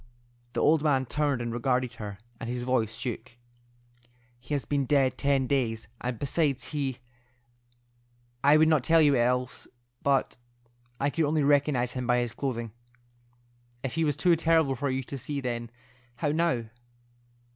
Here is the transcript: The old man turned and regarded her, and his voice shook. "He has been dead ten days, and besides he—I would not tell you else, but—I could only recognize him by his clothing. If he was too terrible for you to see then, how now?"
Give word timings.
The 0.53 0.61
old 0.61 0.81
man 0.81 1.05
turned 1.05 1.43
and 1.43 1.53
regarded 1.53 1.93
her, 1.93 2.17
and 2.39 2.49
his 2.49 2.63
voice 2.63 2.97
shook. 2.97 3.33
"He 4.39 4.55
has 4.55 4.65
been 4.65 4.87
dead 4.87 5.15
ten 5.15 5.45
days, 5.45 5.87
and 6.03 6.17
besides 6.17 6.69
he—I 6.69 8.57
would 8.57 8.67
not 8.67 8.83
tell 8.83 8.99
you 8.99 9.15
else, 9.15 9.67
but—I 10.01 11.11
could 11.11 11.25
only 11.25 11.43
recognize 11.43 11.91
him 11.91 12.07
by 12.07 12.17
his 12.17 12.33
clothing. 12.33 12.71
If 13.83 13.93
he 13.93 14.03
was 14.03 14.17
too 14.17 14.35
terrible 14.35 14.73
for 14.75 14.89
you 14.89 15.03
to 15.03 15.19
see 15.19 15.39
then, 15.39 15.69
how 16.15 16.29
now?" 16.29 16.63